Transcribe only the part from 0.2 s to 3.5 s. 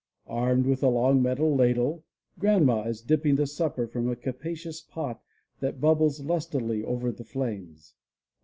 Armed with a long metal ladle. Grandma is dipping the